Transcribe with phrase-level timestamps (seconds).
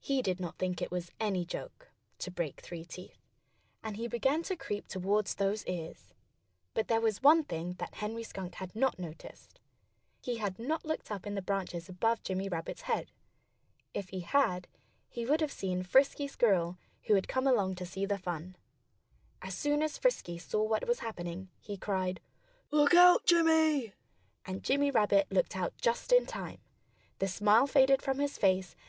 [0.00, 3.22] He did not think it was any joke, to break three teeth.
[3.80, 6.12] And he began to creep toward those ears.
[6.74, 9.60] But there was one thing that Henry Skunk had not noticed.
[10.20, 13.12] He had not looked up in the branches above Jimmy Rabbit's head.
[13.94, 14.66] If he had,
[15.08, 18.56] he would have seen Frisky Squirrel, who had come along to see the fun.
[19.42, 22.18] As soon as Frisky saw what was happening, he cried:
[22.72, 23.92] "Look out, Jimmy!"
[24.44, 26.58] And Jimmy Rabbit looked out just in time.
[27.20, 28.74] The smile faded from his face.